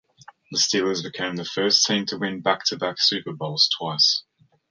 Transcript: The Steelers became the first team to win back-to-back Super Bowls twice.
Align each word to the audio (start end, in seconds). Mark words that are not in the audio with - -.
The 0.49 0.57
Steelers 0.57 1.03
became 1.03 1.35
the 1.35 1.45
first 1.45 1.85
team 1.85 2.07
to 2.07 2.17
win 2.17 2.41
back-to-back 2.41 2.95
Super 2.97 3.33
Bowls 3.33 3.69
twice. 3.77 4.23